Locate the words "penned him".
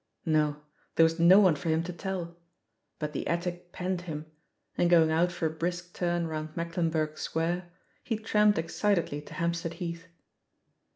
3.71-4.25